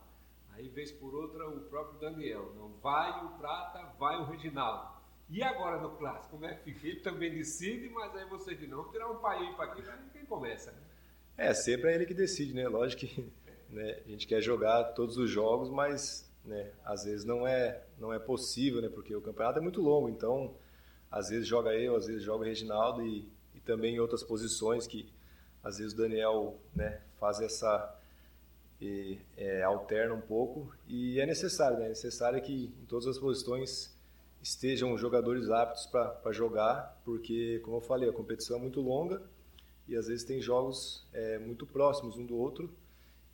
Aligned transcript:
Aí, 0.51 0.69
vez 0.69 0.93
por 0.93 1.15
outra, 1.15 1.49
o 1.49 1.61
próprio 1.63 1.99
Daniel. 1.99 2.53
Não 2.57 2.69
vai 2.81 3.25
o 3.25 3.31
Prata, 3.31 3.93
vai 3.99 4.17
o 4.19 4.25
Reginaldo. 4.25 4.95
E 5.29 5.43
agora 5.43 5.81
no 5.81 5.97
clássico, 5.97 6.33
como 6.33 6.45
é 6.45 6.55
que 6.55 6.73
fica? 6.75 6.87
Ele 6.87 7.01
também 7.01 7.33
decide, 7.33 7.89
mas 7.89 8.15
aí 8.15 8.25
você 8.27 8.55
diz, 8.55 8.69
não, 8.69 8.91
tirar 8.91 9.11
um 9.11 9.17
pai 9.17 9.53
para 9.57 9.73
aqui 9.73 9.83
para 9.83 9.97
quem 10.13 10.25
começa. 10.27 10.71
Né? 10.71 10.79
É, 11.37 11.55
sempre 11.55 11.91
é 11.91 11.95
ele 11.95 12.07
que 12.07 12.15
decide, 12.15 12.53
né? 12.53 12.69
Lógico 12.69 13.07
que 13.07 13.33
né, 13.71 14.03
a 14.05 14.09
gente 14.09 14.27
quer 14.27 14.41
jogar 14.41 14.85
todos 14.93 15.17
os 15.17 15.29
jogos, 15.31 15.71
mas 15.71 16.31
né, 16.45 16.71
às 16.85 17.05
vezes 17.05 17.25
não 17.25 17.47
é, 17.47 17.83
não 17.99 18.13
é 18.13 18.19
possível, 18.19 18.83
né? 18.83 18.89
Porque 18.89 19.17
o 19.17 19.21
campeonato 19.21 19.59
é 19.59 19.63
muito 19.63 19.81
longo, 19.81 20.09
então 20.09 20.55
às 21.11 21.31
vezes 21.31 21.49
joga 21.49 21.75
eu, 21.75 21.97
às 21.97 22.07
vezes 22.07 22.23
joga 22.23 22.45
o 22.45 22.47
Reginaldo 22.47 23.03
e, 23.03 23.29
e 23.55 23.61
também 23.61 23.97
em 23.97 24.01
outras 24.01 24.23
posições 24.23 24.87
que 24.87 25.09
às 25.65 25.79
vezes 25.79 25.95
o 25.95 25.97
Daniel 25.97 26.57
né, 26.77 27.01
faz 27.19 27.41
essa 27.41 27.99
e, 28.81 29.19
é, 29.37 29.63
alterna 29.63 30.15
um 30.15 30.21
pouco 30.21 30.71
e 30.87 31.19
é 31.19 31.27
necessário, 31.27 31.79
né? 31.79 31.87
É 31.87 31.89
necessário 31.89 32.41
que 32.43 32.67
em 32.83 32.87
todas 32.87 33.07
as 33.07 33.19
posições 33.19 33.95
estejam 34.43 34.97
jogadores 34.99 35.49
aptos 35.49 35.87
para 35.87 36.33
jogar, 36.33 37.01
porque, 37.03 37.61
como 37.65 37.79
eu 37.79 37.81
falei, 37.81 38.11
a 38.11 38.13
competição 38.13 38.59
é 38.59 38.61
muito 38.61 38.81
longa 38.83 39.23
e 39.89 39.97
às 39.97 40.07
vezes 40.07 40.25
tem 40.25 40.41
jogos 40.41 41.07
é, 41.15 41.39
muito 41.39 41.67
próximos 41.67 42.19
um 42.19 42.27
do 42.27 42.37
outro 42.37 42.71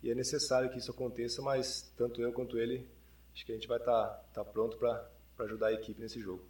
e 0.01 0.09
é 0.09 0.15
necessário 0.15 0.69
que 0.69 0.77
isso 0.77 0.89
aconteça, 0.89 1.41
mas 1.41 1.91
tanto 1.97 2.21
eu 2.21 2.31
quanto 2.31 2.57
ele, 2.57 2.87
acho 3.33 3.45
que 3.45 3.51
a 3.51 3.55
gente 3.55 3.67
vai 3.67 3.77
estar 3.77 4.07
tá, 4.07 4.43
tá 4.43 4.45
pronto 4.45 4.77
para 4.77 5.05
ajudar 5.39 5.67
a 5.67 5.73
equipe 5.73 5.99
nesse 5.99 6.19
jogo. 6.21 6.43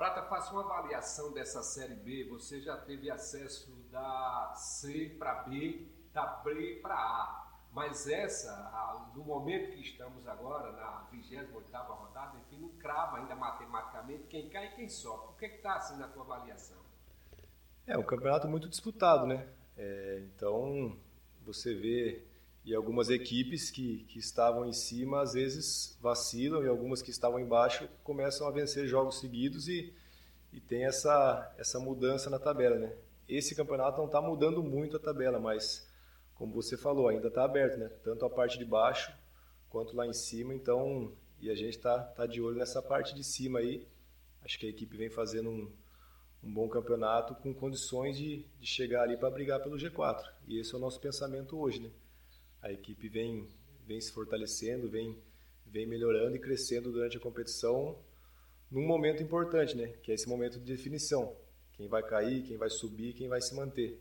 Prata, 0.00 0.22
faça 0.22 0.50
uma 0.52 0.62
avaliação 0.62 1.30
dessa 1.30 1.62
Série 1.62 1.92
B. 1.92 2.24
Você 2.30 2.58
já 2.62 2.74
teve 2.74 3.10
acesso 3.10 3.70
da 3.92 4.54
C 4.56 5.14
para 5.18 5.42
B, 5.42 5.86
da 6.10 6.24
B 6.42 6.78
para 6.80 6.94
A. 6.94 7.60
Mas 7.70 8.08
essa, 8.08 9.10
no 9.14 9.22
momento 9.22 9.72
que 9.72 9.82
estamos 9.82 10.26
agora, 10.26 10.72
na 10.72 11.06
28 11.10 11.52
rodada, 11.52 12.38
enfim, 12.38 12.62
não 12.62 12.70
crava 12.78 13.18
ainda 13.18 13.36
matematicamente 13.36 14.24
quem 14.26 14.48
cai 14.48 14.68
e 14.68 14.70
quem 14.70 14.88
sobe. 14.88 15.34
O 15.34 15.36
que 15.36 15.44
é 15.44 15.56
está 15.56 15.74
assim 15.74 15.98
na 15.98 16.08
tua 16.08 16.22
avaliação? 16.22 16.78
É 17.86 17.98
um 17.98 18.02
campeonato 18.02 18.48
muito 18.48 18.70
disputado, 18.70 19.26
né? 19.26 19.46
É, 19.76 20.22
então, 20.34 20.96
você 21.44 21.74
vê 21.74 22.24
e 22.64 22.74
algumas 22.74 23.08
equipes 23.08 23.70
que, 23.70 24.04
que 24.04 24.18
estavam 24.18 24.66
em 24.66 24.72
cima 24.72 25.22
às 25.22 25.32
vezes 25.32 25.96
vacilam 26.00 26.62
e 26.62 26.68
algumas 26.68 27.00
que 27.00 27.10
estavam 27.10 27.40
embaixo 27.40 27.88
começam 28.04 28.46
a 28.46 28.50
vencer 28.50 28.86
jogos 28.86 29.18
seguidos 29.18 29.66
e, 29.68 29.92
e 30.52 30.60
tem 30.60 30.84
essa, 30.84 31.54
essa 31.58 31.78
mudança 31.78 32.28
na 32.28 32.38
tabela, 32.38 32.78
né? 32.78 32.92
Esse 33.28 33.54
campeonato 33.54 33.98
não 33.98 34.06
está 34.06 34.20
mudando 34.20 34.62
muito 34.62 34.96
a 34.96 35.00
tabela, 35.00 35.38
mas 35.38 35.88
como 36.34 36.52
você 36.52 36.76
falou, 36.76 37.08
ainda 37.08 37.28
está 37.28 37.44
aberto, 37.44 37.78
né? 37.78 37.88
Tanto 38.02 38.24
a 38.24 38.30
parte 38.30 38.58
de 38.58 38.64
baixo 38.64 39.12
quanto 39.68 39.94
lá 39.94 40.06
em 40.06 40.12
cima. 40.12 40.54
Então, 40.54 41.12
e 41.40 41.50
a 41.50 41.54
gente 41.54 41.76
está 41.76 41.98
tá 41.98 42.26
de 42.26 42.40
olho 42.40 42.58
nessa 42.58 42.82
parte 42.82 43.14
de 43.14 43.22
cima 43.22 43.60
aí. 43.60 43.86
Acho 44.42 44.58
que 44.58 44.66
a 44.66 44.70
equipe 44.70 44.96
vem 44.96 45.10
fazendo 45.10 45.50
um, 45.50 45.70
um 46.42 46.52
bom 46.52 46.68
campeonato 46.68 47.34
com 47.36 47.54
condições 47.54 48.16
de, 48.16 48.44
de 48.58 48.66
chegar 48.66 49.02
ali 49.02 49.16
para 49.16 49.30
brigar 49.30 49.62
pelo 49.62 49.76
G4. 49.76 50.24
E 50.48 50.58
esse 50.58 50.74
é 50.74 50.76
o 50.76 50.80
nosso 50.80 51.00
pensamento 51.00 51.58
hoje, 51.58 51.80
né? 51.80 51.90
A 52.62 52.70
equipe 52.70 53.08
vem, 53.08 53.48
vem 53.86 54.00
se 54.00 54.12
fortalecendo, 54.12 54.88
vem, 54.88 55.16
vem 55.66 55.86
melhorando 55.86 56.36
e 56.36 56.38
crescendo 56.38 56.92
durante 56.92 57.16
a 57.16 57.20
competição 57.20 57.98
num 58.70 58.86
momento 58.86 59.22
importante, 59.22 59.76
né? 59.76 59.88
Que 60.02 60.12
é 60.12 60.14
esse 60.14 60.28
momento 60.28 60.58
de 60.58 60.64
definição. 60.64 61.36
Quem 61.72 61.88
vai 61.88 62.02
cair, 62.02 62.42
quem 62.42 62.56
vai 62.56 62.70
subir, 62.70 63.14
quem 63.14 63.28
vai 63.28 63.40
se 63.40 63.54
manter. 63.54 64.00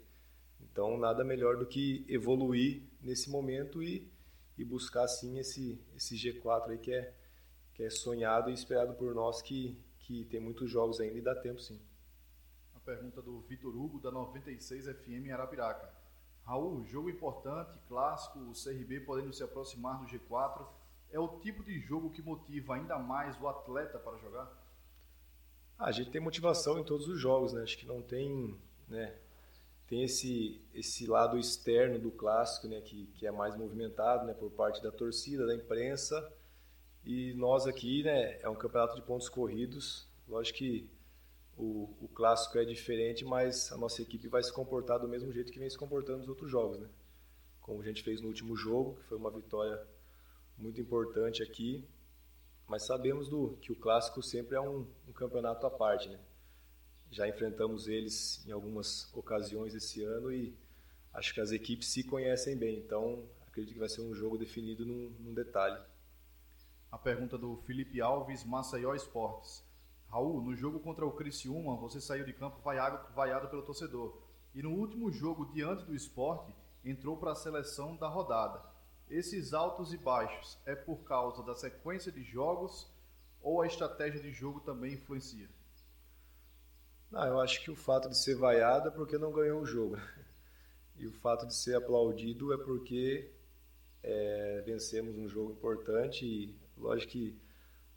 Então, 0.59 0.97
nada 0.97 1.23
melhor 1.23 1.57
do 1.57 1.65
que 1.65 2.05
evoluir 2.07 2.83
nesse 3.01 3.29
momento 3.29 3.81
e, 3.81 4.11
e 4.57 4.63
buscar, 4.63 5.07
sim, 5.07 5.39
esse, 5.39 5.81
esse 5.95 6.15
G4 6.15 6.71
aí 6.71 6.77
que 6.77 6.93
é, 6.93 7.13
que 7.73 7.83
é 7.83 7.89
sonhado 7.89 8.49
e 8.49 8.53
esperado 8.53 8.93
por 8.93 9.15
nós, 9.15 9.41
que, 9.41 9.81
que 9.99 10.25
tem 10.25 10.39
muitos 10.39 10.69
jogos 10.69 10.99
ainda 10.99 11.17
e 11.17 11.21
dá 11.21 11.33
tempo, 11.33 11.59
sim. 11.59 11.79
A 12.75 12.79
pergunta 12.79 13.21
do 13.21 13.39
Vitor 13.41 13.75
Hugo, 13.75 13.99
da 13.99 14.11
96 14.11 14.85
FM 14.85 15.31
Arapiraca. 15.31 15.98
Raul, 16.49 16.83
jogo 16.87 17.11
importante, 17.11 17.77
clássico, 17.87 18.39
o 18.39 18.53
CRB 18.53 19.01
podendo 19.01 19.31
se 19.31 19.43
aproximar 19.43 19.99
do 19.99 20.07
G4. 20.07 20.65
É 21.11 21.19
o 21.19 21.27
tipo 21.39 21.63
de 21.63 21.79
jogo 21.79 22.09
que 22.09 22.23
motiva 22.23 22.73
ainda 22.73 22.97
mais 22.97 23.39
o 23.39 23.47
atleta 23.47 23.99
para 23.99 24.17
jogar? 24.17 24.51
Ah, 25.77 25.85
a 25.85 25.91
gente 25.91 26.09
tem 26.09 26.19
motivação 26.19 26.79
em 26.79 26.83
todos 26.83 27.07
os 27.07 27.19
jogos, 27.19 27.53
né? 27.53 27.61
Acho 27.61 27.77
que 27.77 27.85
não 27.85 28.01
tem, 28.01 28.59
né? 28.87 29.15
tem 29.87 30.03
esse 30.03 30.59
esse 30.73 31.05
lado 31.05 31.37
externo 31.37 31.99
do 31.99 32.09
clássico, 32.09 32.67
né, 32.67 32.81
que, 32.81 33.05
que 33.15 33.27
é 33.27 33.31
mais 33.31 33.55
movimentado, 33.55 34.25
né, 34.25 34.33
por 34.33 34.49
parte 34.49 34.81
da 34.81 34.91
torcida, 34.91 35.45
da 35.45 35.53
imprensa. 35.53 36.33
E 37.05 37.31
nós 37.35 37.67
aqui, 37.67 38.01
né, 38.03 38.39
é 38.41 38.49
um 38.49 38.55
campeonato 38.55 38.95
de 38.95 39.03
pontos 39.03 39.29
corridos. 39.29 40.07
Lógico 40.27 40.57
que 40.57 40.89
o, 41.59 41.93
o 41.99 42.07
clássico 42.07 42.57
é 42.57 42.63
diferente, 42.63 43.25
mas 43.25 43.69
a 43.73 43.77
nossa 43.77 44.01
equipe 44.01 44.29
vai 44.29 44.41
se 44.41 44.51
comportar 44.51 44.97
do 44.97 45.09
mesmo 45.09 45.31
jeito 45.33 45.51
que 45.51 45.59
vem 45.59 45.69
se 45.69 45.77
comportando 45.77 46.19
nos 46.19 46.29
outros 46.29 46.49
jogos, 46.49 46.79
né? 46.79 46.87
Como 47.59 47.81
a 47.81 47.85
gente 47.85 48.01
fez 48.01 48.21
no 48.21 48.29
último 48.29 48.55
jogo, 48.55 48.95
que 48.95 49.03
foi 49.03 49.17
uma 49.17 49.29
vitória 49.29 49.85
muito 50.57 50.79
importante 50.79 51.43
aqui. 51.43 51.85
Mas 52.65 52.85
sabemos 52.85 53.27
do 53.27 53.57
que 53.61 53.73
o 53.73 53.75
clássico 53.75 54.23
sempre 54.23 54.55
é 54.55 54.61
um, 54.61 54.87
um 55.05 55.11
campeonato 55.11 55.67
à 55.67 55.69
parte, 55.69 56.07
né? 56.07 56.17
Já 57.11 57.27
enfrentamos 57.27 57.89
eles 57.89 58.45
em 58.47 58.51
algumas 58.51 59.13
ocasiões 59.13 59.75
esse 59.75 60.01
ano 60.01 60.31
e 60.31 60.55
acho 61.13 61.33
que 61.33 61.41
as 61.41 61.51
equipes 61.51 61.89
se 61.89 62.05
conhecem 62.05 62.55
bem. 62.55 62.77
Então, 62.77 63.27
acredito 63.45 63.73
que 63.73 63.79
vai 63.79 63.89
ser 63.89 64.01
um 64.01 64.13
jogo 64.13 64.37
definido 64.37 64.85
num, 64.85 65.09
num 65.19 65.33
detalhe. 65.33 65.77
A 66.89 66.97
pergunta 66.97 67.37
do 67.37 67.57
Felipe 67.65 67.99
Alves, 67.99 68.45
Maceió 68.45 68.95
Esportes. 68.95 69.67
Raul, 70.09 70.41
no 70.41 70.55
jogo 70.55 70.79
contra 70.79 71.05
o 71.05 71.11
Criciúma, 71.11 71.75
você 71.75 72.01
saiu 72.01 72.25
de 72.25 72.33
campo 72.33 72.59
vaiado, 72.61 73.49
pelo 73.49 73.61
torcedor. 73.61 74.21
E 74.55 74.63
no 74.63 74.71
último 74.71 75.11
jogo, 75.11 75.51
diante 75.53 75.85
do 75.85 75.95
esporte, 75.95 76.53
entrou 76.83 77.17
para 77.17 77.31
a 77.31 77.35
seleção 77.35 77.95
da 77.95 78.07
rodada. 78.07 78.63
Esses 79.09 79.53
altos 79.53 79.93
e 79.93 79.97
baixos 79.97 80.57
é 80.65 80.75
por 80.75 81.03
causa 81.03 81.43
da 81.43 81.55
sequência 81.55 82.11
de 82.11 82.23
jogos 82.23 82.91
ou 83.41 83.61
a 83.61 83.67
estratégia 83.67 84.19
de 84.21 84.31
jogo 84.31 84.59
também 84.61 84.93
influencia? 84.93 85.47
Não, 87.11 87.25
eu 87.25 87.39
acho 87.39 87.63
que 87.63 87.71
o 87.71 87.75
fato 87.75 88.09
de 88.09 88.17
ser 88.17 88.35
vaiado 88.35 88.89
é 88.89 88.91
porque 88.91 89.17
não 89.17 89.31
ganhou 89.31 89.61
o 89.61 89.65
jogo. 89.65 89.97
E 90.95 91.07
o 91.07 91.13
fato 91.13 91.47
de 91.47 91.55
ser 91.55 91.75
aplaudido 91.75 92.53
é 92.53 92.57
porque 92.57 93.31
é, 94.03 94.61
vencemos 94.65 95.17
um 95.17 95.27
jogo 95.27 95.53
importante 95.53 96.25
e 96.25 96.55
lógico 96.77 97.13
que 97.13 97.39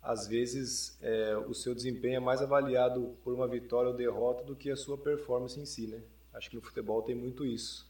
às 0.02 0.26
vezes 0.26 0.98
é, 1.00 1.36
o 1.36 1.54
seu 1.54 1.74
desempenho 1.74 2.16
é 2.16 2.20
mais 2.20 2.42
avaliado 2.42 3.16
por 3.22 3.32
uma 3.32 3.46
vitória 3.46 3.88
ou 3.88 3.96
derrota 3.96 4.42
do 4.42 4.56
que 4.56 4.68
a 4.68 4.76
sua 4.76 4.98
performance 4.98 5.58
em 5.58 5.64
si, 5.64 5.86
né? 5.86 6.02
Acho 6.34 6.50
que 6.50 6.56
no 6.56 6.62
futebol 6.62 7.02
tem 7.02 7.14
muito 7.14 7.46
isso. 7.46 7.88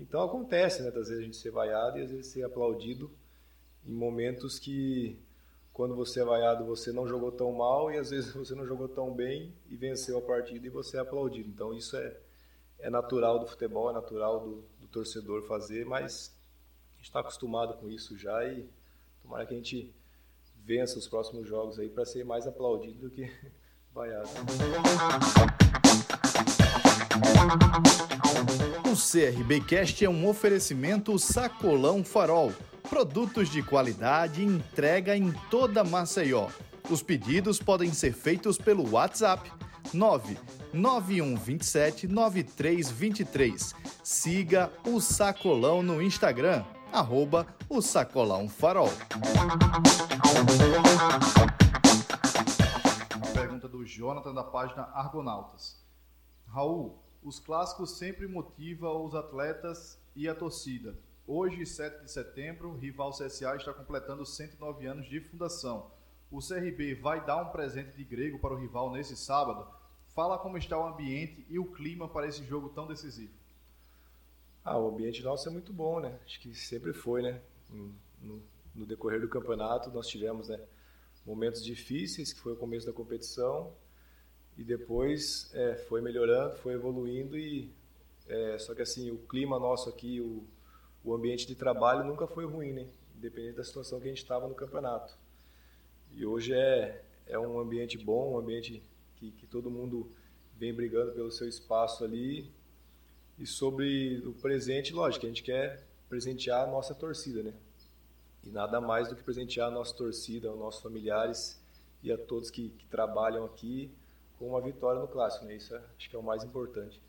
Então 0.00 0.22
acontece, 0.22 0.82
né? 0.82 0.88
Às 0.88 0.94
vezes 0.94 1.18
a 1.18 1.22
gente 1.22 1.36
ser 1.36 1.50
vaiado 1.50 1.98
e 1.98 2.02
às 2.02 2.10
vezes 2.10 2.32
ser 2.32 2.44
aplaudido 2.44 3.10
em 3.84 3.92
momentos 3.92 4.58
que 4.58 5.18
quando 5.70 5.94
você 5.94 6.20
é 6.20 6.24
vaiado 6.24 6.64
você 6.64 6.92
não 6.92 7.06
jogou 7.06 7.30
tão 7.30 7.52
mal 7.52 7.92
e 7.92 7.98
às 7.98 8.08
vezes 8.08 8.32
você 8.32 8.54
não 8.54 8.66
jogou 8.66 8.88
tão 8.88 9.12
bem 9.12 9.52
e 9.68 9.76
venceu 9.76 10.16
a 10.16 10.22
partida 10.22 10.66
e 10.66 10.70
você 10.70 10.96
é 10.96 11.00
aplaudido. 11.00 11.50
Então 11.50 11.74
isso 11.74 11.94
é, 11.98 12.16
é 12.78 12.88
natural 12.88 13.38
do 13.38 13.46
futebol, 13.46 13.90
é 13.90 13.92
natural 13.92 14.40
do, 14.40 14.64
do 14.80 14.88
torcedor 14.88 15.42
fazer, 15.42 15.84
mas 15.84 16.34
a 16.94 16.96
gente 16.96 17.06
está 17.08 17.20
acostumado 17.20 17.74
com 17.74 17.90
isso 17.90 18.16
já 18.16 18.46
e 18.46 18.66
tomara 19.22 19.44
que 19.44 19.52
a 19.52 19.56
gente 19.58 19.94
vença 20.64 20.98
os 20.98 21.06
próximos 21.06 21.46
jogos 21.46 21.78
aí 21.78 21.90
para 21.90 22.04
ser 22.04 22.24
mais 22.24 22.44
aplaudido 22.46 22.98
do 23.00 23.10
que 23.10 23.30
vaiado. 23.92 24.28
O 28.90 28.96
CRB 28.96 29.60
Cast 29.60 30.02
é 30.04 30.08
um 30.08 30.28
oferecimento 30.28 31.16
Sacolão 31.18 32.02
Farol. 32.02 32.52
Produtos 32.88 33.50
de 33.50 33.62
qualidade 33.62 34.42
entrega 34.42 35.14
em 35.16 35.30
toda 35.50 35.84
Maceió. 35.84 36.48
Os 36.90 37.02
pedidos 37.02 37.58
podem 37.58 37.92
ser 37.92 38.12
feitos 38.12 38.58
pelo 38.58 38.90
WhatsApp 38.90 39.50
99127 39.92 42.08
9323. 42.08 43.74
Siga 44.02 44.72
o 44.86 45.00
Sacolão 45.00 45.82
no 45.82 46.02
Instagram 46.02 46.64
arroba 46.94 47.44
o 47.68 47.82
Sacolão 47.82 48.48
Farol. 48.48 48.88
Pergunta 53.34 53.68
do 53.68 53.84
Jonathan 53.84 54.32
da 54.32 54.44
página 54.44 54.84
Argonautas. 54.94 55.84
Raul, 56.46 57.02
os 57.20 57.40
clássicos 57.40 57.98
sempre 57.98 58.28
motivam 58.28 59.04
os 59.04 59.12
atletas 59.12 60.00
e 60.14 60.28
a 60.28 60.36
torcida. 60.36 60.96
Hoje, 61.26 61.66
7 61.66 62.04
de 62.04 62.12
setembro, 62.12 62.70
o 62.70 62.76
rival 62.76 63.10
CSA 63.10 63.56
está 63.56 63.72
completando 63.72 64.24
109 64.24 64.86
anos 64.86 65.08
de 65.08 65.20
fundação. 65.20 65.90
O 66.30 66.38
CRB 66.38 66.94
vai 66.94 67.24
dar 67.26 67.42
um 67.42 67.50
presente 67.50 67.96
de 67.96 68.04
grego 68.04 68.38
para 68.38 68.54
o 68.54 68.58
rival 68.58 68.92
nesse 68.92 69.16
sábado? 69.16 69.66
Fala 70.14 70.38
como 70.38 70.56
está 70.56 70.78
o 70.78 70.86
ambiente 70.86 71.44
e 71.50 71.58
o 71.58 71.72
clima 71.72 72.08
para 72.08 72.28
esse 72.28 72.44
jogo 72.44 72.68
tão 72.68 72.86
decisivo. 72.86 73.32
Ah, 74.64 74.78
o 74.78 74.88
ambiente 74.88 75.22
nosso 75.22 75.46
é 75.46 75.52
muito 75.52 75.72
bom, 75.74 76.00
né? 76.00 76.18
Acho 76.24 76.40
que 76.40 76.54
sempre 76.54 76.94
foi, 76.94 77.20
né? 77.20 77.42
No, 77.68 78.42
no 78.74 78.86
decorrer 78.86 79.20
do 79.20 79.28
campeonato 79.28 79.90
nós 79.90 80.06
tivemos, 80.06 80.48
né? 80.48 80.58
Momentos 81.26 81.62
difíceis, 81.62 82.32
que 82.32 82.40
foi 82.40 82.54
o 82.54 82.56
começo 82.56 82.86
da 82.86 82.92
competição, 82.92 83.74
e 84.56 84.64
depois 84.64 85.50
é, 85.54 85.74
foi 85.88 86.00
melhorando, 86.00 86.56
foi 86.56 86.72
evoluindo 86.74 87.36
e 87.36 87.70
é, 88.26 88.58
só 88.58 88.74
que 88.74 88.80
assim 88.80 89.10
o 89.10 89.18
clima 89.18 89.58
nosso 89.58 89.90
aqui, 89.90 90.20
o, 90.20 90.46
o 91.04 91.14
ambiente 91.14 91.46
de 91.46 91.54
trabalho 91.54 92.04
nunca 92.04 92.26
foi 92.26 92.46
ruim, 92.46 92.72
né? 92.72 92.88
Independente 93.16 93.56
da 93.56 93.64
situação 93.64 94.00
que 94.00 94.06
a 94.06 94.08
gente 94.08 94.22
estava 94.22 94.48
no 94.48 94.54
campeonato. 94.54 95.14
E 96.10 96.24
hoje 96.24 96.54
é 96.54 97.04
é 97.26 97.38
um 97.38 97.58
ambiente 97.58 97.96
bom, 97.98 98.32
um 98.32 98.38
ambiente 98.38 98.82
que, 99.16 99.30
que 99.32 99.46
todo 99.46 99.70
mundo 99.70 100.10
vem 100.56 100.74
brigando 100.74 101.12
pelo 101.12 101.30
seu 101.30 101.48
espaço 101.48 102.04
ali 102.04 102.50
e 103.38 103.46
sobre 103.46 104.18
o 104.26 104.32
presente, 104.32 104.92
lógico, 104.92 105.26
a 105.26 105.28
gente 105.28 105.42
quer 105.42 105.86
presentear 106.08 106.64
a 106.64 106.70
nossa 106.70 106.94
torcida, 106.94 107.42
né? 107.42 107.52
E 108.44 108.50
nada 108.50 108.80
mais 108.80 109.08
do 109.08 109.16
que 109.16 109.22
presentear 109.22 109.68
a 109.68 109.70
nossa 109.70 109.94
torcida, 109.94 110.48
aos 110.48 110.58
nossos 110.58 110.82
familiares 110.82 111.60
e 112.02 112.12
a 112.12 112.18
todos 112.18 112.50
que, 112.50 112.68
que 112.68 112.86
trabalham 112.86 113.44
aqui 113.44 113.90
com 114.38 114.50
uma 114.50 114.60
vitória 114.60 115.00
no 115.00 115.08
clássico, 115.08 115.44
né? 115.46 115.56
Isso 115.56 115.74
é, 115.74 115.82
acho 115.96 116.08
que 116.08 116.14
é 116.14 116.18
o 116.18 116.22
mais 116.22 116.44
importante. 116.44 117.00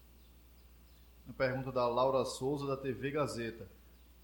Uma 1.25 1.33
pergunta 1.33 1.71
da 1.71 1.87
Laura 1.87 2.23
Souza 2.25 2.65
da 2.65 2.77
TV 2.77 3.11
Gazeta. 3.11 3.67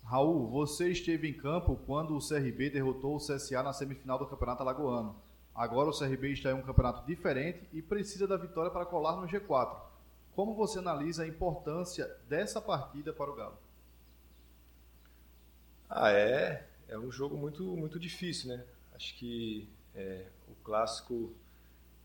Raul, 0.03 0.47
você 0.47 0.89
esteve 0.89 1.29
em 1.29 1.33
campo 1.33 1.79
quando 1.85 2.15
o 2.15 2.19
CRB 2.19 2.69
derrotou 2.69 3.15
o 3.15 3.19
CSA 3.19 3.61
na 3.61 3.73
semifinal 3.73 4.17
do 4.17 4.25
Campeonato 4.25 4.63
Alagoano. 4.63 5.15
Agora 5.53 5.89
o 5.89 5.97
CRB 5.97 6.31
está 6.31 6.51
em 6.51 6.53
um 6.53 6.61
campeonato 6.61 7.05
diferente 7.05 7.67
e 7.73 7.81
precisa 7.81 8.25
da 8.25 8.37
vitória 8.37 8.71
para 8.71 8.85
colar 8.85 9.17
no 9.17 9.27
G4. 9.27 9.90
Como 10.35 10.55
você 10.55 10.79
analisa 10.79 11.23
a 11.23 11.27
importância 11.27 12.07
dessa 12.27 12.61
partida 12.61 13.11
para 13.11 13.29
o 13.29 13.35
Galo? 13.35 13.57
Ah, 15.89 16.11
é, 16.11 16.65
é 16.87 16.97
um 16.97 17.11
jogo 17.11 17.35
muito, 17.35 17.63
muito 17.75 17.99
difícil, 17.99 18.49
né? 18.49 18.63
Acho 18.93 19.13
que 19.15 19.67
é, 19.93 20.25
o 20.47 20.55
clássico, 20.63 21.33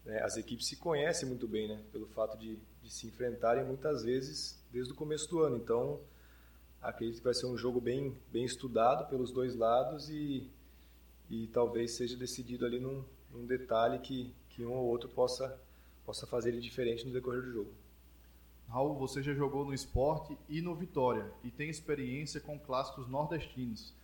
né, 0.04 0.20
as 0.22 0.36
equipes 0.36 0.66
se 0.66 0.76
conhecem 0.76 1.28
muito 1.28 1.46
bem, 1.46 1.68
né? 1.68 1.80
Pelo 1.92 2.06
fato 2.08 2.36
de, 2.36 2.58
de 2.82 2.92
se 2.92 3.06
enfrentarem 3.06 3.64
muitas 3.64 4.02
vezes 4.02 4.60
desde 4.72 4.92
o 4.92 4.96
começo 4.96 5.28
do 5.30 5.40
ano. 5.40 5.56
Então, 5.56 6.00
acredito 6.82 7.18
que 7.18 7.24
vai 7.24 7.34
ser 7.34 7.46
um 7.46 7.56
jogo 7.56 7.80
bem, 7.80 8.16
bem 8.32 8.44
estudado 8.44 9.08
pelos 9.08 9.30
dois 9.30 9.54
lados 9.54 10.10
e, 10.10 10.50
e 11.30 11.46
talvez 11.52 11.92
seja 11.92 12.16
decidido 12.16 12.66
ali 12.66 12.80
num, 12.80 13.04
num 13.32 13.46
detalhe 13.46 14.00
que, 14.00 14.34
que 14.50 14.64
um 14.64 14.72
ou 14.72 14.86
outro 14.86 15.08
possa, 15.08 15.56
possa 16.04 16.26
fazer 16.26 16.48
ele 16.48 16.60
diferente 16.60 17.06
no 17.06 17.12
decorrer 17.12 17.42
do 17.42 17.52
jogo. 17.52 17.85
Raul, 18.68 18.94
você 18.94 19.22
já 19.22 19.32
jogou 19.32 19.64
no 19.64 19.72
esporte 19.72 20.36
e 20.48 20.60
no 20.60 20.74
Vitória 20.74 21.30
e 21.42 21.50
tem 21.50 21.70
experiência 21.70 22.40
com 22.40 22.58
clássicos 22.58 23.08
nordestinos. 23.08 23.94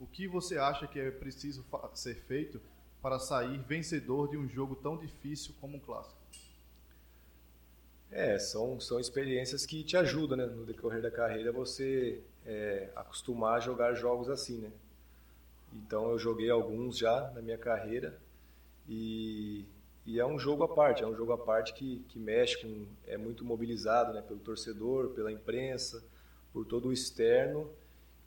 O 0.00 0.06
que 0.06 0.26
você 0.26 0.58
acha 0.58 0.86
que 0.86 0.98
é 0.98 1.10
preciso 1.10 1.64
ser 1.94 2.14
feito 2.14 2.60
para 3.02 3.18
sair 3.18 3.58
vencedor 3.58 4.28
de 4.28 4.36
um 4.36 4.48
jogo 4.48 4.74
tão 4.76 4.96
difícil 4.96 5.54
como 5.60 5.76
um 5.76 5.80
clássico? 5.80 6.18
É, 8.10 8.38
são, 8.38 8.80
são 8.80 8.98
experiências 8.98 9.66
que 9.66 9.84
te 9.84 9.96
ajudam, 9.96 10.36
né? 10.36 10.46
No 10.46 10.64
decorrer 10.64 11.02
da 11.02 11.10
carreira, 11.10 11.52
você 11.52 12.22
é, 12.46 12.90
acostumar 12.96 13.58
a 13.58 13.60
jogar 13.60 13.94
jogos 13.94 14.30
assim, 14.30 14.58
né? 14.58 14.70
Então, 15.74 16.10
eu 16.10 16.18
joguei 16.18 16.48
alguns 16.48 16.96
já 16.96 17.30
na 17.34 17.42
minha 17.42 17.58
carreira 17.58 18.18
e 18.88 19.66
e 20.08 20.18
é 20.18 20.24
um 20.24 20.38
jogo 20.38 20.62
à 20.64 20.68
parte, 20.68 21.02
é 21.02 21.06
um 21.06 21.14
jogo 21.14 21.32
à 21.32 21.36
parte 21.36 21.74
que, 21.74 22.02
que 22.08 22.18
mexe 22.18 22.56
com. 22.62 22.86
é 23.06 23.18
muito 23.18 23.44
mobilizado 23.44 24.14
né, 24.14 24.22
pelo 24.22 24.40
torcedor, 24.40 25.10
pela 25.10 25.30
imprensa, 25.30 26.02
por 26.50 26.64
todo 26.64 26.88
o 26.88 26.92
externo. 26.94 27.70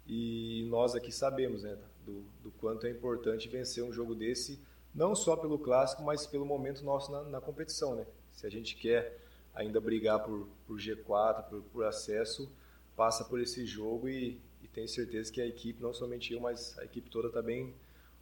E 0.05 0.67
nós 0.69 0.93
aqui 0.93 1.11
sabemos 1.11 1.63
né, 1.63 1.75
do, 2.05 2.21
do 2.43 2.51
quanto 2.51 2.85
é 2.85 2.91
importante 2.91 3.49
vencer 3.49 3.83
um 3.83 3.91
jogo 3.91 4.13
desse, 4.13 4.61
não 4.93 5.15
só 5.15 5.35
pelo 5.35 5.57
clássico, 5.57 6.03
mas 6.03 6.27
pelo 6.27 6.45
momento 6.45 6.85
nosso 6.85 7.11
na, 7.11 7.23
na 7.23 7.41
competição. 7.41 7.95
Né? 7.95 8.05
Se 8.29 8.45
a 8.45 8.49
gente 8.51 8.75
quer 8.75 9.19
ainda 9.51 9.81
brigar 9.81 10.23
por, 10.23 10.47
por 10.67 10.77
G4, 10.77 11.49
por, 11.49 11.63
por 11.63 11.85
acesso, 11.85 12.47
passa 12.95 13.23
por 13.23 13.41
esse 13.41 13.65
jogo 13.65 14.07
e, 14.07 14.39
e 14.61 14.67
tenho 14.67 14.87
certeza 14.87 15.33
que 15.33 15.41
a 15.41 15.47
equipe, 15.47 15.81
não 15.81 15.95
somente 15.95 16.31
eu, 16.31 16.41
mas 16.41 16.77
a 16.77 16.85
equipe 16.85 17.09
toda 17.09 17.29
está 17.29 17.41
bem 17.41 17.73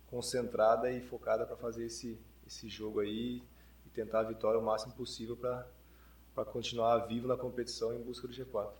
concentrada 0.07 0.89
e 0.89 1.01
focada 1.01 1.45
para 1.45 1.57
fazer 1.57 1.87
esse, 1.87 2.17
esse 2.47 2.69
jogo 2.69 3.01
aí 3.01 3.43
e 3.89 3.91
tentar 3.91 4.19
a 4.19 4.23
vitória 4.23 4.59
o 4.59 4.63
máximo 4.63 4.93
possível 4.93 5.35
para 5.35 6.45
continuar 6.45 6.97
vivo 7.07 7.27
na 7.27 7.35
competição 7.35 7.93
em 7.93 8.01
busca 8.01 8.27
do 8.27 8.33
G4. 8.33 8.71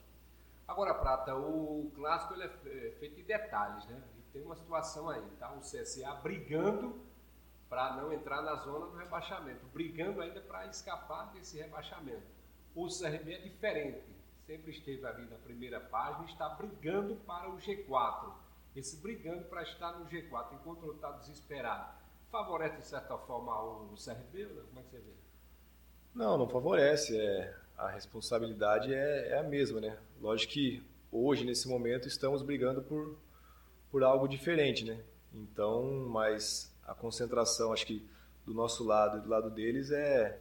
Agora, 0.68 0.94
Prata, 0.94 1.36
o 1.36 1.92
clássico 1.96 2.36
ele 2.36 2.44
é 2.44 2.92
feito 3.00 3.16
de 3.16 3.24
detalhes, 3.24 3.86
né? 3.88 4.02
E 4.18 4.22
tem 4.32 4.44
uma 4.44 4.56
situação 4.56 5.10
aí, 5.10 5.28
tá? 5.40 5.52
O 5.54 5.60
CSA 5.60 6.14
brigando 6.22 7.02
para 7.68 7.96
não 7.96 8.14
entrar 8.14 8.42
na 8.42 8.56
zona 8.56 8.86
do 8.88 8.98
rebaixamento, 8.98 9.66
brigando 9.74 10.22
ainda 10.22 10.40
para 10.42 10.68
escapar 10.68 11.32
desse 11.34 11.58
rebaixamento. 11.58 12.24
O 12.76 12.88
CRB 12.88 13.34
é 13.34 13.38
diferente, 13.40 14.16
sempre 14.46 14.72
esteve 14.72 15.06
ali 15.06 15.26
na 15.26 15.38
primeira 15.38 15.80
página, 15.80 16.26
está 16.26 16.50
brigando 16.50 17.16
para 17.16 17.50
o 17.50 17.58
G4. 17.58 18.32
Esse 18.76 18.98
brigando 18.98 19.46
para 19.46 19.64
estar 19.64 19.94
no 19.94 20.06
G4, 20.06 20.54
enquanto 20.54 20.92
está 20.92 21.12
desesperado 21.12 21.99
favorece 22.32 22.78
de 22.78 22.86
certa 22.86 23.18
forma 23.18 23.62
o 23.62 23.96
CRB? 23.96 24.46
Como 24.46 24.80
é 24.80 24.84
que 24.84 24.90
você 24.90 24.98
vê? 25.00 25.14
Não, 26.14 26.38
não 26.38 26.48
favorece. 26.48 27.18
É, 27.18 27.56
a 27.78 27.90
responsabilidade 27.90 28.94
é, 28.94 29.30
é 29.30 29.40
a 29.40 29.44
mesma, 29.44 29.80
né? 29.80 29.98
Lógico 30.20 30.54
que 30.54 30.84
hoje, 31.12 31.46
nesse 31.46 31.68
momento, 31.68 32.08
estamos 32.08 32.42
brigando 32.42 32.82
por, 32.82 33.18
por 33.90 34.04
algo 34.04 34.28
diferente, 34.28 34.84
né? 34.84 35.02
Então, 35.34 36.08
mas 36.10 36.76
a 36.86 36.94
concentração, 36.94 37.72
acho 37.72 37.86
que 37.86 38.08
do 38.46 38.54
nosso 38.54 38.84
lado 38.84 39.18
e 39.18 39.22
do 39.22 39.30
lado 39.30 39.50
deles 39.50 39.92
é, 39.92 40.40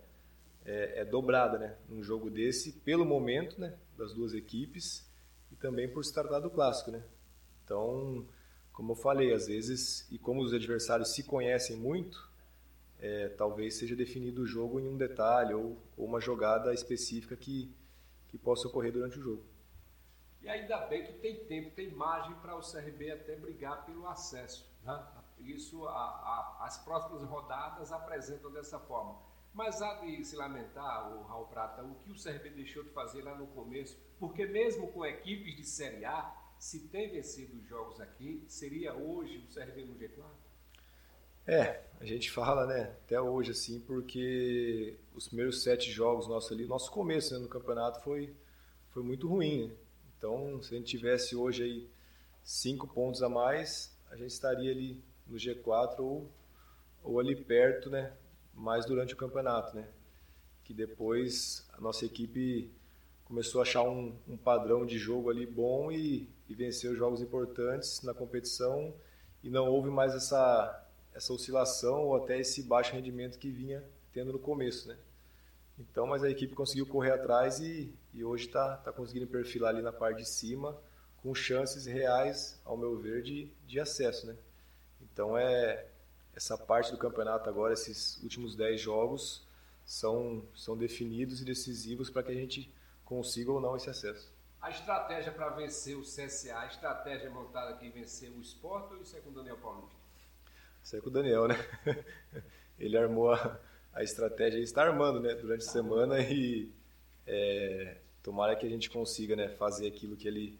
é, 0.64 1.00
é 1.00 1.04
dobrada, 1.04 1.58
né? 1.58 1.76
Num 1.88 2.02
jogo 2.02 2.30
desse, 2.30 2.72
pelo 2.72 3.04
momento, 3.04 3.60
né? 3.60 3.76
Das 3.96 4.12
duas 4.12 4.34
equipes 4.34 5.08
e 5.52 5.56
também 5.56 5.88
por 5.88 6.04
se 6.04 6.12
tratar 6.12 6.40
do 6.40 6.50
clássico, 6.50 6.90
né? 6.90 7.02
Então, 7.64 8.26
como 8.78 8.92
eu 8.92 8.94
falei, 8.94 9.34
às 9.34 9.48
vezes, 9.48 10.06
e 10.08 10.16
como 10.16 10.40
os 10.40 10.54
adversários 10.54 11.12
se 11.12 11.24
conhecem 11.24 11.76
muito, 11.76 12.30
é, 13.00 13.28
talvez 13.30 13.74
seja 13.74 13.96
definido 13.96 14.42
o 14.42 14.46
jogo 14.46 14.78
em 14.78 14.86
um 14.86 14.96
detalhe 14.96 15.52
ou, 15.52 15.76
ou 15.96 16.06
uma 16.06 16.20
jogada 16.20 16.72
específica 16.72 17.36
que, 17.36 17.74
que 18.28 18.38
possa 18.38 18.68
ocorrer 18.68 18.92
durante 18.92 19.18
o 19.18 19.20
jogo. 19.20 19.44
E 20.40 20.48
ainda 20.48 20.86
bem 20.86 21.02
que 21.02 21.12
tem 21.14 21.44
tempo, 21.46 21.74
tem 21.74 21.90
margem 21.90 22.32
para 22.36 22.54
o 22.54 22.60
CRB 22.60 23.10
até 23.10 23.34
brigar 23.34 23.84
pelo 23.84 24.06
acesso. 24.06 24.64
Né? 24.84 25.06
Isso, 25.40 25.84
a, 25.88 25.90
a, 25.90 26.58
as 26.60 26.78
próximas 26.78 27.24
rodadas 27.24 27.90
apresentam 27.90 28.52
dessa 28.52 28.78
forma. 28.78 29.18
Mas 29.52 29.82
há 29.82 29.94
de 29.94 30.24
se 30.24 30.36
lamentar, 30.36 31.16
o 31.16 31.24
Raul 31.24 31.46
Prata, 31.46 31.82
o 31.82 31.96
que 31.96 32.12
o 32.12 32.14
CRB 32.14 32.50
deixou 32.50 32.84
de 32.84 32.90
fazer 32.90 33.22
lá 33.22 33.34
no 33.34 33.48
começo, 33.48 33.98
porque 34.20 34.46
mesmo 34.46 34.92
com 34.92 35.04
equipes 35.04 35.56
de 35.56 35.64
Série 35.64 36.04
A, 36.04 36.32
se 36.58 36.80
tem 36.88 37.10
vencido 37.10 37.56
os 37.56 37.66
jogos 37.66 38.00
aqui, 38.00 38.44
seria 38.48 38.94
hoje 38.94 39.38
o 39.38 39.54
CRB 39.54 39.84
no 39.84 39.94
G4? 39.94 40.24
É, 41.46 41.82
a 41.98 42.04
gente 42.04 42.30
fala, 42.30 42.66
né, 42.66 42.94
até 43.04 43.18
hoje, 43.20 43.52
assim, 43.52 43.80
porque 43.80 44.98
os 45.14 45.28
primeiros 45.28 45.62
sete 45.62 45.90
jogos 45.90 46.28
nossos 46.28 46.52
ali, 46.52 46.66
nosso 46.66 46.90
começo 46.90 47.32
né, 47.32 47.40
no 47.40 47.48
campeonato 47.48 48.02
foi, 48.02 48.36
foi 48.90 49.02
muito 49.02 49.26
ruim, 49.26 49.68
né? 49.68 49.74
Então, 50.18 50.60
se 50.62 50.74
a 50.74 50.78
gente 50.78 50.90
tivesse 50.90 51.36
hoje 51.36 51.62
aí 51.62 51.90
cinco 52.42 52.88
pontos 52.88 53.22
a 53.22 53.28
mais, 53.28 53.96
a 54.10 54.16
gente 54.16 54.30
estaria 54.30 54.70
ali 54.70 55.02
no 55.26 55.36
G4 55.36 56.00
ou, 56.00 56.30
ou 57.02 57.20
ali 57.20 57.36
perto, 57.36 57.88
né, 57.88 58.12
mais 58.52 58.84
durante 58.84 59.14
o 59.14 59.16
campeonato, 59.16 59.74
né? 59.76 59.88
Que 60.64 60.74
depois 60.74 61.66
a 61.72 61.80
nossa 61.80 62.04
equipe 62.04 62.70
começou 63.28 63.60
a 63.60 63.62
achar 63.62 63.82
um, 63.82 64.16
um 64.26 64.36
padrão 64.36 64.86
de 64.86 64.98
jogo 64.98 65.30
ali 65.30 65.46
bom 65.46 65.92
e, 65.92 66.28
e 66.48 66.54
venceu 66.54 66.96
jogos 66.96 67.20
importantes 67.20 68.02
na 68.02 68.14
competição 68.14 68.94
e 69.44 69.50
não 69.50 69.68
houve 69.68 69.90
mais 69.90 70.14
essa 70.14 70.84
essa 71.14 71.32
oscilação 71.32 72.04
ou 72.04 72.16
até 72.16 72.38
esse 72.38 72.62
baixo 72.62 72.92
rendimento 72.92 73.38
que 73.38 73.50
vinha 73.50 73.84
tendo 74.12 74.32
no 74.32 74.38
começo, 74.38 74.88
né? 74.88 74.96
Então, 75.78 76.06
mas 76.06 76.22
a 76.22 76.30
equipe 76.30 76.54
conseguiu 76.54 76.86
correr 76.86 77.10
atrás 77.10 77.58
e, 77.58 77.92
e 78.14 78.24
hoje 78.24 78.46
está 78.46 78.76
tá 78.76 78.92
conseguindo 78.92 79.26
perfilar 79.26 79.74
ali 79.74 79.82
na 79.82 79.92
parte 79.92 80.18
de 80.18 80.28
cima 80.28 80.76
com 81.22 81.34
chances 81.34 81.86
reais, 81.86 82.60
ao 82.64 82.76
meu 82.76 82.96
ver, 82.96 83.22
de, 83.22 83.50
de 83.66 83.80
acesso, 83.80 84.26
né? 84.26 84.36
Então 85.02 85.36
é 85.36 85.86
essa 86.34 86.56
parte 86.56 86.92
do 86.92 86.98
campeonato 86.98 87.48
agora, 87.48 87.74
esses 87.74 88.22
últimos 88.22 88.54
10 88.54 88.80
jogos, 88.80 89.44
são, 89.84 90.44
são 90.54 90.76
definidos 90.76 91.40
e 91.40 91.44
decisivos 91.44 92.10
para 92.10 92.22
que 92.22 92.30
a 92.30 92.34
gente 92.34 92.72
consiga 93.08 93.50
ou 93.50 93.58
não 93.58 93.74
esse 93.74 93.88
acesso. 93.88 94.30
A 94.60 94.68
estratégia 94.68 95.32
para 95.32 95.48
vencer 95.50 95.96
o 95.96 96.02
CSA, 96.02 96.58
a 96.58 96.66
estratégia 96.66 97.30
montada 97.30 97.70
aqui 97.70 97.88
vencer 97.88 98.30
o 98.30 98.40
Sport 98.42 98.92
ou 98.92 98.98
isso 99.00 99.16
é 99.16 99.20
com 99.20 99.30
o 99.30 99.32
Daniel 99.32 99.56
Paulista? 99.56 99.96
Isso 100.84 100.96
é 100.96 101.00
com 101.00 101.08
o 101.08 101.12
Daniel, 101.12 101.48
né? 101.48 101.54
Ele 102.78 102.98
armou 102.98 103.32
a, 103.32 103.58
a 103.94 104.02
estratégia, 104.02 104.56
ele 104.56 104.64
está 104.64 104.82
armando 104.82 105.20
né, 105.20 105.34
durante 105.34 105.66
a 105.66 105.70
semana 105.70 106.20
e 106.20 106.70
é, 107.26 107.96
tomara 108.22 108.54
que 108.54 108.64
a 108.64 108.68
gente 108.68 108.88
consiga 108.88 109.34
né, 109.34 109.48
fazer 109.48 109.88
aquilo 109.88 110.16
que 110.16 110.28
ele, 110.28 110.56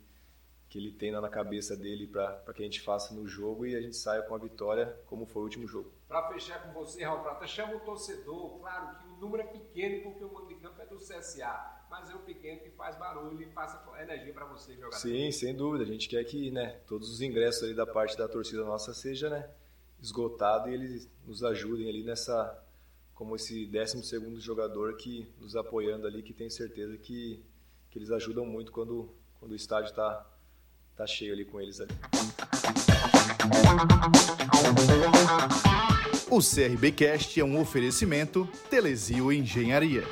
que 0.68 0.78
ele 0.78 0.92
tem 0.92 1.10
na 1.10 1.28
cabeça 1.28 1.74
dele 1.74 2.06
para 2.06 2.52
que 2.54 2.62
a 2.62 2.64
gente 2.64 2.82
faça 2.82 3.14
no 3.14 3.26
jogo 3.26 3.64
e 3.64 3.74
a 3.74 3.80
gente 3.80 3.96
saia 3.96 4.22
com 4.22 4.34
a 4.34 4.38
vitória, 4.38 5.00
como 5.06 5.24
foi 5.24 5.40
o 5.40 5.44
último 5.44 5.66
jogo. 5.66 5.90
Para 6.06 6.28
fechar 6.28 6.62
com 6.62 6.72
você, 6.72 7.04
Raul 7.04 7.22
Prata, 7.22 7.46
chama 7.46 7.76
o 7.76 7.80
torcedor. 7.80 8.58
Claro 8.58 8.98
que 8.98 9.08
o 9.08 9.16
número 9.16 9.44
é 9.44 9.46
pequeno 9.46 10.02
porque 10.02 10.24
o 10.24 10.32
mando 10.32 10.48
de 10.48 10.56
campo 10.56 10.80
é 10.82 10.86
do 10.86 10.96
CSA, 10.96 11.86
mas 11.90 12.10
é 12.10 12.14
um 12.14 12.22
pequeno 12.22 12.60
que 12.60 12.70
faz 12.70 12.98
barulho 12.98 13.40
e 13.40 13.46
passa 13.46 13.82
energia 14.02 14.32
para 14.34 14.44
você 14.44 14.74
jogar. 14.74 14.96
Sim, 14.96 15.30
sem 15.32 15.56
dúvida. 15.56 15.84
A 15.84 15.86
gente 15.86 16.06
quer 16.06 16.22
que 16.24 16.50
né, 16.50 16.80
todos 16.86 17.10
os 17.10 17.22
ingressos 17.22 17.62
ali 17.62 17.74
da 17.74 17.86
parte 17.86 18.16
da 18.16 18.28
torcida 18.28 18.62
nossa 18.62 18.92
seja 18.92 19.30
né, 19.30 19.50
esgotado 20.02 20.68
e 20.68 20.74
eles 20.74 21.10
nos 21.26 21.42
ajudem 21.42 21.88
ali 21.88 22.04
nessa 22.04 22.62
como 23.14 23.34
esse 23.34 23.66
12 23.66 24.04
segundo 24.04 24.38
jogador 24.38 24.96
que 24.96 25.28
nos 25.40 25.56
apoiando 25.56 26.06
ali, 26.06 26.22
que 26.22 26.32
tenho 26.32 26.52
certeza 26.52 26.96
que, 26.96 27.42
que 27.90 27.98
eles 27.98 28.12
ajudam 28.12 28.46
muito 28.46 28.70
quando, 28.70 29.12
quando 29.40 29.52
o 29.52 29.56
estádio 29.56 29.90
está 29.90 30.24
tá 30.98 31.06
cheio 31.06 31.32
ali 31.32 31.44
com 31.44 31.60
eles 31.60 31.80
ali. 31.80 31.92
O 36.28 36.40
CRBcast 36.40 37.40
é 37.40 37.44
um 37.44 37.60
oferecimento 37.60 38.48
Telesio 38.68 39.32
Engenharia. 39.32 40.02